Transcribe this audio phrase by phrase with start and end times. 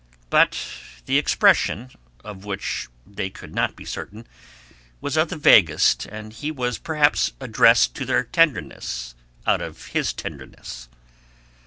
[0.31, 0.57] But
[1.05, 1.91] the expression,
[2.23, 4.25] of which they could not be certain,
[4.99, 9.13] was of the vaguest, and it was perhaps addressed to their tenderness
[9.45, 10.89] out of his tenderness.